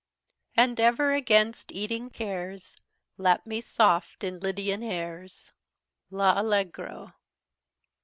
And 0.57 0.79
ever 0.79 1.13
against 1.13 1.71
eating 1.71 2.09
cares, 2.09 2.75
Lap 3.19 3.45
me 3.45 3.57
in 3.57 3.61
soft 3.61 4.23
Lydian 4.23 4.81
airs." 4.81 5.53
_L'Allegro. 6.11 7.13